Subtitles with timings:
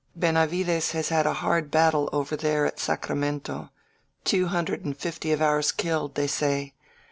[0.15, 3.69] Benavides has had a hard battle over there at Sacramento—
[4.25, 6.73] ^two hundred and fifty of ours kiUed, they say.